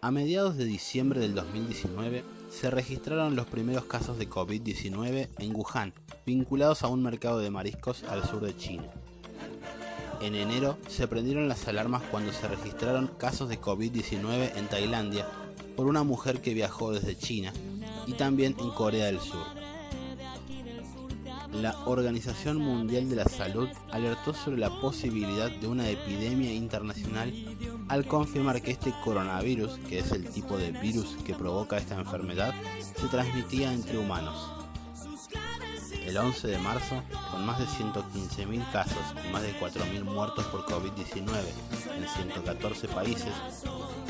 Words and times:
A 0.00 0.10
mediados 0.10 0.56
de 0.56 0.64
diciembre 0.64 1.20
del 1.20 1.34
2019 1.34 2.24
se 2.50 2.70
registraron 2.70 3.36
los 3.36 3.46
primeros 3.46 3.84
casos 3.84 4.18
de 4.18 4.28
COVID-19 4.28 5.28
en 5.38 5.54
Wuhan, 5.54 5.94
vinculados 6.26 6.82
a 6.82 6.88
un 6.88 7.02
mercado 7.02 7.38
de 7.38 7.50
mariscos 7.50 8.02
al 8.04 8.24
sur 8.28 8.40
de 8.40 8.56
China. 8.56 8.90
En 10.20 10.34
enero 10.34 10.78
se 10.88 11.08
prendieron 11.08 11.48
las 11.48 11.66
alarmas 11.66 12.02
cuando 12.10 12.32
se 12.32 12.46
registraron 12.46 13.10
casos 13.18 13.48
de 13.48 13.60
COVID-19 13.60 14.56
en 14.56 14.68
Tailandia 14.68 15.26
por 15.76 15.86
una 15.86 16.04
mujer 16.04 16.40
que 16.40 16.54
viajó 16.54 16.92
desde 16.92 17.16
China 17.16 17.52
y 18.06 18.12
también 18.12 18.54
en 18.58 18.70
Corea 18.70 19.06
del 19.06 19.20
Sur. 19.20 19.44
La 21.52 21.76
Organización 21.84 22.58
Mundial 22.58 23.10
de 23.10 23.16
la 23.16 23.24
Salud 23.24 23.68
alertó 23.90 24.32
sobre 24.32 24.56
la 24.56 24.70
posibilidad 24.80 25.50
de 25.50 25.66
una 25.66 25.88
epidemia 25.88 26.52
internacional 26.52 27.32
al 27.88 28.06
confirmar 28.06 28.62
que 28.62 28.70
este 28.70 28.94
coronavirus, 29.04 29.78
que 29.88 29.98
es 29.98 30.12
el 30.12 30.28
tipo 30.30 30.56
de 30.56 30.72
virus 30.72 31.16
que 31.26 31.34
provoca 31.34 31.76
esta 31.76 31.94
enfermedad, 31.96 32.54
se 32.96 33.06
transmitía 33.08 33.72
entre 33.72 33.98
humanos. 33.98 34.61
El 36.12 36.18
11 36.18 36.46
de 36.46 36.58
marzo, 36.58 37.02
con 37.30 37.46
más 37.46 37.58
de 37.58 37.64
115.000 37.64 38.70
casos 38.70 39.02
y 39.26 39.32
más 39.32 39.40
de 39.40 39.58
4.000 39.58 40.04
muertos 40.04 40.44
por 40.48 40.66
COVID-19 40.66 41.30
en 41.96 42.06
114 42.06 42.88
países, 42.88 43.32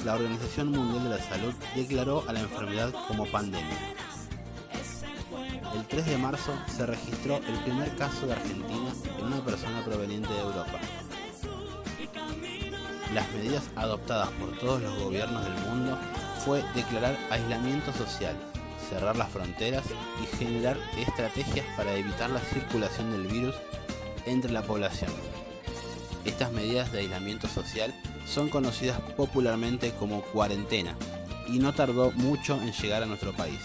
la 0.04 0.14
Organización 0.14 0.72
Mundial 0.72 1.04
de 1.04 1.10
la 1.10 1.22
Salud 1.22 1.54
declaró 1.76 2.24
a 2.26 2.32
la 2.32 2.40
enfermedad 2.40 2.92
como 3.06 3.24
pandemia. 3.26 3.78
El 5.76 5.86
3 5.86 6.06
de 6.06 6.18
marzo 6.18 6.52
se 6.76 6.86
registró 6.86 7.36
el 7.36 7.56
primer 7.62 7.94
caso 7.94 8.26
de 8.26 8.32
Argentina 8.32 8.92
en 9.20 9.24
una 9.24 9.44
persona 9.44 9.84
proveniente 9.84 10.32
de 10.32 10.40
Europa. 10.40 10.80
Las 13.14 13.30
medidas 13.30 13.70
adoptadas 13.76 14.30
por 14.30 14.58
todos 14.58 14.82
los 14.82 14.98
gobiernos 14.98 15.44
del 15.44 15.54
mundo 15.68 15.96
fue 16.44 16.64
declarar 16.74 17.16
aislamiento 17.30 17.92
social, 17.92 18.36
cerrar 18.88 19.16
las 19.16 19.30
fronteras 19.30 19.84
y 20.22 20.36
generar 20.36 20.78
estrategias 20.98 21.66
para 21.76 21.94
evitar 21.94 22.30
la 22.30 22.40
circulación 22.40 23.10
del 23.12 23.26
virus 23.26 23.54
entre 24.26 24.52
la 24.52 24.62
población. 24.62 25.10
Estas 26.24 26.52
medidas 26.52 26.92
de 26.92 27.00
aislamiento 27.00 27.48
social 27.48 27.94
son 28.26 28.48
conocidas 28.48 29.00
popularmente 29.16 29.92
como 29.92 30.22
cuarentena 30.22 30.96
y 31.48 31.58
no 31.58 31.72
tardó 31.72 32.12
mucho 32.12 32.60
en 32.62 32.72
llegar 32.72 33.02
a 33.02 33.06
nuestro 33.06 33.32
país. 33.32 33.60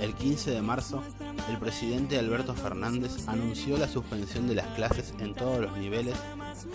El 0.00 0.14
15 0.14 0.50
de 0.50 0.60
marzo, 0.60 1.02
el 1.48 1.58
presidente 1.58 2.18
Alberto 2.18 2.54
Fernández 2.54 3.28
anunció 3.28 3.78
la 3.78 3.88
suspensión 3.88 4.46
de 4.48 4.56
las 4.56 4.66
clases 4.74 5.14
en 5.20 5.34
todos 5.34 5.60
los 5.60 5.76
niveles 5.78 6.14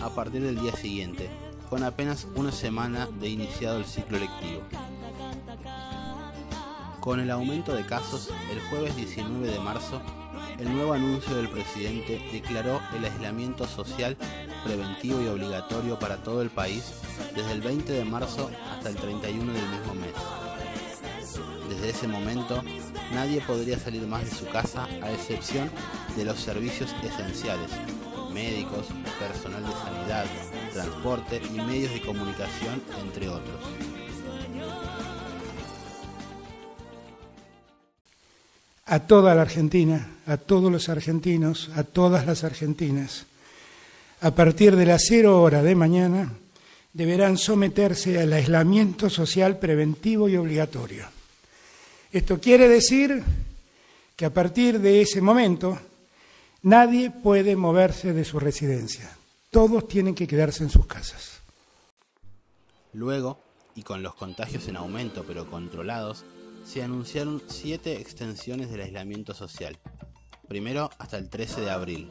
a 0.00 0.08
partir 0.10 0.42
del 0.42 0.58
día 0.58 0.74
siguiente, 0.74 1.28
con 1.68 1.84
apenas 1.84 2.26
una 2.34 2.50
semana 2.50 3.06
de 3.20 3.28
iniciado 3.28 3.78
el 3.78 3.84
ciclo 3.84 4.18
lectivo. 4.18 4.62
Con 7.02 7.18
el 7.18 7.32
aumento 7.32 7.74
de 7.74 7.84
casos, 7.84 8.30
el 8.52 8.60
jueves 8.70 8.94
19 8.94 9.48
de 9.48 9.58
marzo, 9.58 10.00
el 10.60 10.72
nuevo 10.72 10.92
anuncio 10.92 11.34
del 11.34 11.48
presidente 11.48 12.22
declaró 12.32 12.80
el 12.96 13.04
aislamiento 13.04 13.66
social 13.66 14.16
preventivo 14.62 15.20
y 15.20 15.26
obligatorio 15.26 15.98
para 15.98 16.18
todo 16.18 16.42
el 16.42 16.50
país 16.50 16.92
desde 17.34 17.50
el 17.50 17.60
20 17.60 17.92
de 17.92 18.04
marzo 18.04 18.52
hasta 18.70 18.88
el 18.88 18.94
31 18.94 19.52
del 19.52 19.68
mismo 19.68 19.94
mes. 19.96 20.14
Desde 21.68 21.90
ese 21.90 22.06
momento, 22.06 22.62
nadie 23.12 23.40
podría 23.40 23.80
salir 23.80 24.06
más 24.06 24.24
de 24.24 24.36
su 24.36 24.46
casa 24.46 24.84
a 25.02 25.10
excepción 25.10 25.68
de 26.16 26.24
los 26.24 26.38
servicios 26.38 26.94
esenciales, 27.02 27.72
médicos, 28.32 28.86
personal 29.18 29.64
de 29.64 29.72
sanidad, 29.72 30.26
transporte 30.72 31.42
y 31.52 31.60
medios 31.62 31.92
de 31.94 32.00
comunicación, 32.00 32.80
entre 33.04 33.28
otros. 33.28 33.91
A 38.86 39.00
toda 39.00 39.34
la 39.34 39.42
Argentina, 39.42 40.16
a 40.26 40.36
todos 40.36 40.70
los 40.70 40.88
argentinos, 40.88 41.70
a 41.76 41.84
todas 41.84 42.26
las 42.26 42.44
argentinas, 42.44 43.26
a 44.20 44.32
partir 44.34 44.76
de 44.76 44.86
las 44.86 45.04
cero 45.06 45.40
hora 45.40 45.62
de 45.62 45.74
mañana, 45.74 46.32
deberán 46.92 47.38
someterse 47.38 48.20
al 48.20 48.32
aislamiento 48.32 49.08
social 49.08 49.58
preventivo 49.58 50.28
y 50.28 50.36
obligatorio. 50.36 51.06
Esto 52.12 52.38
quiere 52.38 52.68
decir 52.68 53.22
que 54.14 54.26
a 54.26 54.34
partir 54.34 54.78
de 54.80 55.00
ese 55.00 55.20
momento 55.20 55.78
nadie 56.62 57.10
puede 57.10 57.56
moverse 57.56 58.12
de 58.12 58.24
su 58.24 58.38
residencia. 58.38 59.16
Todos 59.50 59.88
tienen 59.88 60.14
que 60.14 60.26
quedarse 60.26 60.62
en 60.62 60.70
sus 60.70 60.86
casas. 60.86 61.40
Luego, 62.92 63.40
y 63.74 63.82
con 63.82 64.02
los 64.02 64.14
contagios 64.14 64.68
en 64.68 64.76
aumento 64.76 65.24
pero 65.26 65.50
controlados, 65.50 66.24
se 66.64 66.82
anunciaron 66.82 67.42
siete 67.48 68.00
extensiones 68.00 68.70
del 68.70 68.82
aislamiento 68.82 69.34
social. 69.34 69.76
Primero 70.48 70.90
hasta 70.98 71.18
el 71.18 71.28
13 71.28 71.62
de 71.62 71.70
abril, 71.70 72.10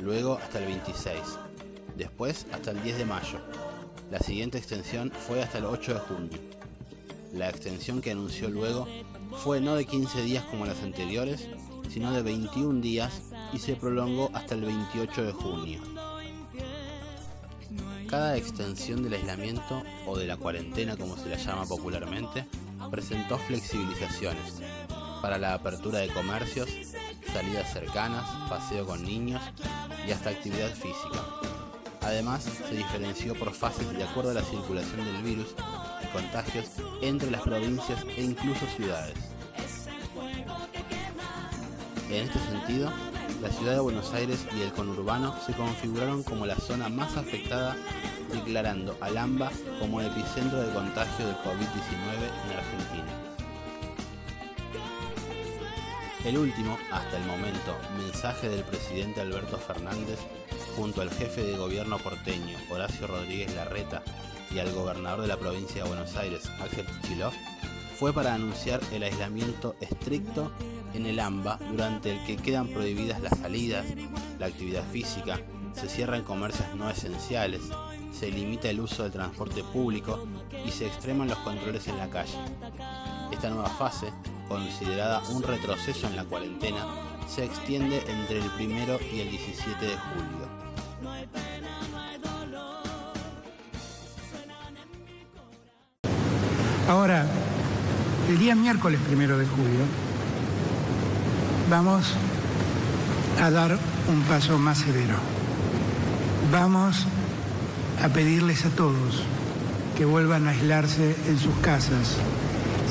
luego 0.00 0.34
hasta 0.34 0.58
el 0.58 0.66
26, 0.66 1.16
después 1.96 2.46
hasta 2.52 2.70
el 2.70 2.82
10 2.82 2.98
de 2.98 3.04
mayo. 3.04 3.40
La 4.10 4.18
siguiente 4.18 4.58
extensión 4.58 5.10
fue 5.10 5.42
hasta 5.42 5.58
el 5.58 5.64
8 5.64 5.94
de 5.94 6.00
junio. 6.00 6.38
La 7.32 7.48
extensión 7.48 8.00
que 8.00 8.10
anunció 8.10 8.48
luego 8.48 8.86
fue 9.44 9.60
no 9.60 9.76
de 9.76 9.84
15 9.84 10.22
días 10.22 10.44
como 10.44 10.66
las 10.66 10.82
anteriores, 10.82 11.48
sino 11.88 12.12
de 12.12 12.22
21 12.22 12.80
días 12.80 13.22
y 13.52 13.58
se 13.58 13.76
prolongó 13.76 14.30
hasta 14.34 14.54
el 14.54 14.62
28 14.62 15.24
de 15.24 15.32
junio. 15.32 15.80
Cada 18.08 18.36
extensión 18.36 19.04
del 19.04 19.14
aislamiento 19.14 19.82
o 20.06 20.18
de 20.18 20.26
la 20.26 20.36
cuarentena 20.36 20.96
como 20.96 21.16
se 21.16 21.28
la 21.28 21.36
llama 21.36 21.64
popularmente 21.66 22.44
presentó 22.90 23.38
flexibilizaciones 23.38 24.60
para 25.22 25.38
la 25.38 25.54
apertura 25.54 25.98
de 25.98 26.08
comercios, 26.08 26.68
salidas 27.32 27.72
cercanas, 27.72 28.28
paseo 28.48 28.86
con 28.86 29.02
niños 29.02 29.42
y 30.06 30.12
hasta 30.12 30.30
actividad 30.30 30.70
física. 30.70 31.24
Además, 32.02 32.48
se 32.68 32.74
diferenció 32.74 33.34
por 33.34 33.52
fases 33.52 33.90
de 33.92 34.02
acuerdo 34.02 34.30
a 34.30 34.34
la 34.34 34.42
circulación 34.42 35.04
del 35.04 35.22
virus 35.22 35.54
y 36.02 36.06
contagios 36.12 36.66
entre 37.02 37.30
las 37.30 37.42
provincias 37.42 38.04
e 38.16 38.22
incluso 38.22 38.66
ciudades. 38.76 39.14
En 42.08 42.24
este 42.24 42.38
sentido, 42.40 42.90
la 43.40 43.50
ciudad 43.50 43.74
de 43.74 43.80
Buenos 43.80 44.12
Aires 44.12 44.44
y 44.56 44.62
el 44.62 44.72
conurbano 44.72 45.34
se 45.46 45.52
configuraron 45.52 46.22
como 46.22 46.46
la 46.46 46.56
zona 46.56 46.88
más 46.88 47.16
afectada, 47.16 47.76
declarando 48.32 48.96
al 49.00 49.16
AMBA 49.16 49.50
como 49.78 50.00
epicentro 50.00 50.60
de 50.60 50.72
contagio 50.72 51.26
del 51.26 51.36
COVID-19 51.36 52.30
en 52.44 52.56
Argentina. 52.56 53.30
El 56.24 56.36
último, 56.36 56.78
hasta 56.92 57.16
el 57.16 57.24
momento, 57.24 57.76
mensaje 57.96 58.48
del 58.48 58.62
presidente 58.64 59.20
Alberto 59.22 59.56
Fernández 59.56 60.18
junto 60.76 61.00
al 61.00 61.10
jefe 61.10 61.42
de 61.42 61.56
gobierno 61.56 61.98
porteño 61.98 62.58
Horacio 62.70 63.06
Rodríguez 63.06 63.54
Larreta 63.54 64.02
y 64.50 64.58
al 64.58 64.72
gobernador 64.72 65.22
de 65.22 65.28
la 65.28 65.38
provincia 65.38 65.82
de 65.82 65.88
Buenos 65.88 66.16
Aires 66.16 66.50
Ángel 66.60 66.86
Kichilov 66.86 67.32
fue 67.98 68.12
para 68.12 68.34
anunciar 68.34 68.80
el 68.92 69.02
aislamiento 69.02 69.76
estricto 69.80 70.52
en 70.94 71.06
el 71.06 71.20
AMBA 71.20 71.58
durante 71.70 72.12
el 72.12 72.24
que 72.24 72.36
quedan 72.36 72.68
prohibidas 72.68 73.20
las 73.20 73.38
salidas, 73.38 73.86
la 74.38 74.46
actividad 74.46 74.84
física, 74.90 75.40
se 75.74 75.88
cierran 75.88 76.24
comercios 76.24 76.74
no 76.74 76.90
esenciales, 76.90 77.62
se 78.12 78.30
limita 78.30 78.68
el 78.70 78.80
uso 78.80 79.02
del 79.02 79.12
transporte 79.12 79.62
público 79.64 80.26
y 80.64 80.70
se 80.70 80.86
extreman 80.86 81.28
los 81.28 81.38
controles 81.38 81.86
en 81.88 81.98
la 81.98 82.08
calle. 82.08 82.38
Esta 83.30 83.50
nueva 83.50 83.70
fase, 83.70 84.12
considerada 84.48 85.22
un 85.30 85.42
retroceso 85.42 86.06
en 86.06 86.16
la 86.16 86.24
cuarentena, 86.24 86.86
se 87.28 87.44
extiende 87.44 88.02
entre 88.08 88.38
el 88.38 88.50
1 88.58 88.98
y 89.12 89.20
el 89.20 89.30
17 89.30 89.86
de 89.86 89.96
julio. 89.96 90.60
Ahora, 96.88 97.24
el 98.28 98.38
día 98.38 98.56
miércoles 98.56 99.00
primero 99.06 99.38
de 99.38 99.46
julio, 99.46 99.80
vamos 101.70 102.04
a 103.40 103.50
dar 103.50 103.78
un 104.08 104.22
paso 104.22 104.58
más 104.58 104.78
severo. 104.78 105.14
Vamos 106.50 107.06
a 108.02 108.08
pedirles 108.08 108.64
a 108.64 108.70
todos 108.70 109.22
que 109.96 110.04
vuelvan 110.04 110.46
a 110.46 110.50
aislarse 110.50 111.14
en 111.28 111.38
sus 111.38 111.54
casas 111.56 112.16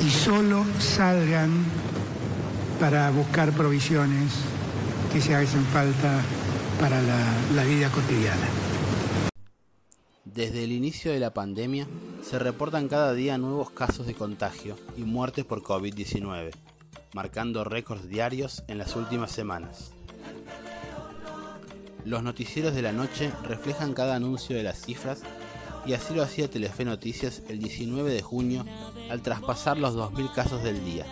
y 0.04 0.10
solo 0.10 0.64
salgan 0.78 1.64
para 2.78 3.10
buscar 3.10 3.52
provisiones 3.52 4.32
que 5.12 5.20
se 5.20 5.34
hacen 5.34 5.64
falta 5.64 6.22
para 6.80 7.02
la, 7.02 7.64
vida 7.64 7.90
cotidiana. 7.90 8.46
Desde 10.24 10.64
el 10.64 10.72
inicio 10.72 11.12
de 11.12 11.18
la 11.18 11.34
pandemia 11.34 11.86
se 12.22 12.38
reportan 12.38 12.88
cada 12.88 13.12
día 13.12 13.36
nuevos 13.36 13.70
casos 13.70 14.06
de 14.06 14.14
contagio 14.14 14.76
y 14.96 15.02
muertes 15.02 15.44
por 15.44 15.62
COVID-19, 15.62 16.52
marcando 17.12 17.64
récords 17.64 18.08
diarios 18.08 18.62
en 18.68 18.78
las 18.78 18.96
últimas 18.96 19.32
semanas. 19.32 19.92
Los 22.04 22.22
noticieros 22.22 22.74
de 22.74 22.82
la 22.82 22.92
noche 22.92 23.30
reflejan 23.44 23.94
cada 23.94 24.14
anuncio 24.14 24.56
de 24.56 24.62
las 24.62 24.80
cifras 24.80 25.22
y 25.86 25.94
así 25.94 26.14
lo 26.14 26.22
hacía 26.22 26.48
Telefe 26.48 26.84
Noticias 26.84 27.42
el 27.48 27.58
19 27.58 28.12
de 28.12 28.22
junio 28.22 28.64
al 29.10 29.22
traspasar 29.22 29.78
los 29.78 29.96
2.000 29.96 30.34
casos 30.34 30.62
del 30.62 30.84
día. 30.84 31.04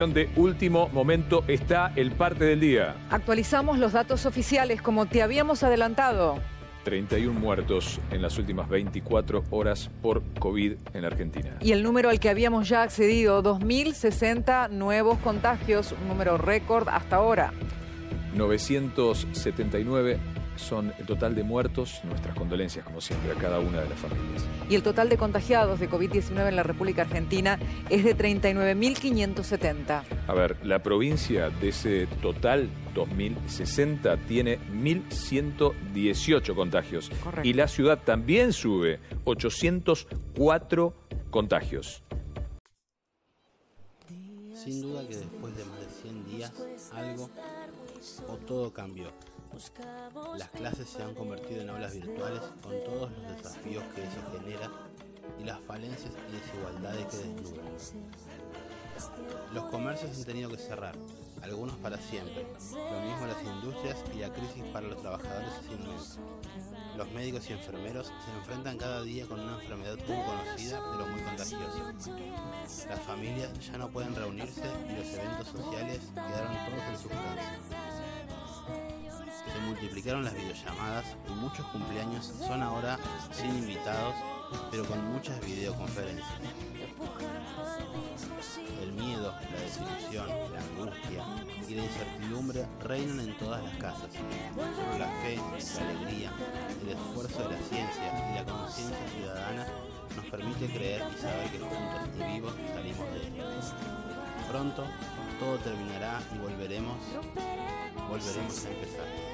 De 0.00 0.28
último 0.36 0.88
momento 0.88 1.44
está 1.46 1.92
el 1.96 2.12
parte 2.12 2.44
del 2.44 2.60
día. 2.60 2.96
Actualizamos 3.10 3.78
los 3.78 3.92
datos 3.92 4.26
oficiales 4.26 4.82
como 4.82 5.06
te 5.06 5.22
habíamos 5.22 5.62
adelantado. 5.62 6.40
31 6.84 7.38
muertos 7.38 8.00
en 8.10 8.22
las 8.22 8.38
últimas 8.38 8.68
24 8.68 9.44
horas 9.50 9.90
por 10.02 10.22
COVID 10.38 10.74
en 10.92 11.04
Argentina. 11.04 11.56
Y 11.60 11.72
el 11.72 11.82
número 11.82 12.10
al 12.10 12.20
que 12.20 12.28
habíamos 12.28 12.68
ya 12.68 12.82
accedido, 12.82 13.42
2.060 13.42 14.70
nuevos 14.70 15.18
contagios, 15.18 15.94
un 16.00 16.08
número 16.08 16.38
récord 16.38 16.88
hasta 16.88 17.16
ahora. 17.16 17.52
979 18.34 20.18
son 20.56 20.92
el 20.98 21.06
total 21.06 21.34
de 21.34 21.42
muertos, 21.42 22.00
nuestras 22.04 22.36
condolencias 22.36 22.84
como 22.84 23.00
siempre 23.00 23.32
a 23.32 23.34
cada 23.34 23.58
una 23.60 23.80
de 23.80 23.88
las 23.88 23.98
familias. 23.98 24.44
Y 24.68 24.74
el 24.74 24.82
total 24.82 25.08
de 25.08 25.16
contagiados 25.16 25.80
de 25.80 25.88
COVID-19 25.90 26.48
en 26.48 26.56
la 26.56 26.62
República 26.62 27.02
Argentina 27.02 27.58
es 27.90 28.04
de 28.04 28.16
39.570. 28.16 30.02
A 30.26 30.34
ver, 30.34 30.56
la 30.64 30.82
provincia 30.82 31.50
de 31.50 31.68
ese 31.68 32.06
total 32.22 32.70
2060 32.94 34.16
tiene 34.28 34.58
1.118 34.70 36.54
contagios. 36.54 37.10
Correcto. 37.22 37.48
Y 37.48 37.52
la 37.52 37.68
ciudad 37.68 37.98
también 38.04 38.52
sube 38.52 39.00
804 39.24 40.94
contagios. 41.30 42.02
Sin 44.54 44.82
duda 44.82 45.06
que 45.06 45.16
después 45.16 45.56
de 45.56 45.64
más 45.64 45.80
de 45.80 45.86
100 46.02 46.26
días 46.26 46.52
algo 46.94 47.28
o 48.28 48.36
todo 48.36 48.72
cambió. 48.72 49.12
Las 50.36 50.48
clases 50.50 50.88
se 50.88 51.02
han 51.02 51.14
convertido 51.14 51.62
en 51.62 51.70
aulas 51.70 51.94
virtuales 51.94 52.40
con 52.62 52.72
todos 52.84 53.10
los 53.12 53.36
desafíos 53.36 53.84
que 53.94 54.02
eso 54.02 54.20
genera 54.32 54.70
y 55.40 55.44
las 55.44 55.60
falencias 55.60 56.12
y 56.28 56.32
desigualdades 56.32 57.06
que 57.06 57.16
desnudan. 57.18 57.64
Los 59.52 59.64
comercios 59.66 60.16
han 60.16 60.24
tenido 60.24 60.50
que 60.50 60.56
cerrar, 60.56 60.94
algunos 61.42 61.76
para 61.76 61.98
siempre, 61.98 62.46
lo 62.72 63.00
mismo 63.00 63.26
las 63.26 63.42
industrias 63.42 64.04
y 64.14 64.18
la 64.18 64.32
crisis 64.32 64.64
para 64.72 64.88
los 64.88 65.00
trabajadores 65.00 65.50
es 65.62 65.78
inmensa. 65.78 66.20
Los 66.96 67.10
médicos 67.10 67.48
y 67.50 67.52
enfermeros 67.52 68.06
se 68.06 68.38
enfrentan 68.38 68.78
cada 68.78 69.02
día 69.02 69.26
con 69.26 69.40
una 69.40 69.54
enfermedad 69.54 69.98
poco 69.98 70.24
conocida 70.24 70.80
pero 70.92 71.06
muy 71.06 71.20
contagiosa. 71.20 72.88
Las 72.88 73.00
familias 73.00 73.50
ya 73.66 73.78
no 73.78 73.88
pueden 73.88 74.14
reunirse 74.14 74.62
y 74.88 74.96
los 74.96 75.06
eventos 75.12 75.48
sociales 75.48 76.00
quedaron 76.14 76.54
todos 76.66 76.84
en 76.88 76.98
suspenso 76.98 77.83
multiplicaron 79.64 80.24
las 80.24 80.34
videollamadas 80.34 81.04
y 81.28 81.32
muchos 81.32 81.66
cumpleaños 81.66 82.32
son 82.38 82.62
ahora 82.62 82.98
sin 83.32 83.56
invitados, 83.56 84.14
pero 84.70 84.84
con 84.84 85.12
muchas 85.12 85.40
videoconferencias. 85.44 86.28
El 88.82 88.92
miedo, 88.92 89.32
la 89.32 89.60
desilusión, 89.60 90.28
la 90.28 90.60
angustia 90.60 91.24
y 91.68 91.74
la 91.74 91.84
incertidumbre 91.84 92.66
reinan 92.82 93.20
en 93.20 93.38
todas 93.38 93.62
las 93.62 93.76
casas. 93.76 94.10
Solo 94.54 94.98
la 94.98 95.08
fe, 95.22 95.36
la 95.36 95.88
alegría, 95.90 96.32
el 96.82 96.88
esfuerzo 96.90 97.48
de 97.48 97.54
la 97.56 97.62
ciencia 97.62 98.32
y 98.32 98.34
la 98.36 98.44
conciencia 98.44 99.08
ciudadana 99.16 99.66
nos 100.16 100.24
permite 100.26 100.66
creer 100.68 101.02
y 101.12 101.20
saber 101.20 101.50
que 101.50 101.58
juntos 101.58 102.08
y 102.14 102.32
vivos 102.34 102.54
salimos 102.74 103.06
de 103.12 103.20
esto. 103.58 103.76
Pronto 104.50 104.84
todo 105.40 105.58
terminará 105.58 106.20
y 106.34 106.38
volveremos, 106.38 106.96
volveremos 108.08 108.64
a 108.64 108.70
empezar. 108.70 109.33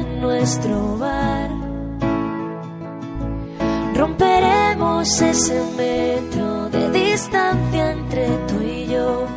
nuestro 0.41 0.97
bar. 0.97 1.51
Romperemos 3.93 5.21
ese 5.21 5.61
metro 5.77 6.67
de 6.69 6.89
distancia 6.89 7.91
entre 7.91 8.25
tú 8.47 8.59
y 8.59 8.87
yo. 8.87 9.27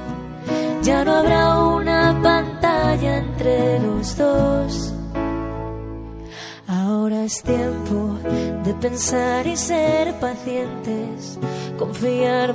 Ya 0.82 1.04
no 1.04 1.16
habrá 1.16 1.58
una 1.58 2.18
pantalla 2.22 3.18
entre 3.18 3.80
los 3.80 4.16
dos. 4.16 4.94
Ahora 6.66 7.24
es 7.24 7.42
tiempo 7.42 8.18
de 8.64 8.72
pensar 8.72 9.46
y 9.46 9.58
ser 9.58 10.18
pacientes, 10.20 11.38
confiar 11.78 12.52